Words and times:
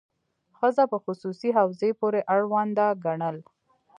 ښځه 0.57 0.83
په 0.91 0.97
خصوصي 1.03 1.49
حوزې 1.57 1.91
پورې 1.99 2.19
اړونده 2.35 2.87
ګڼل. 3.05 3.37